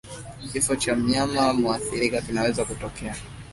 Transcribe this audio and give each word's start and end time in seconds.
Kifo 0.51 0.75
kwa 0.75 0.95
mnyama 0.95 1.53
muathirika 1.53 2.21
kinaweza 2.21 2.65
kutokea 2.65 3.15